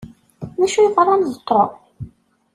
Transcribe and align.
D 0.59 0.61
acu 0.65 0.79
yeḍran 0.83 1.21
d 1.31 1.33
Tom? 1.47 1.69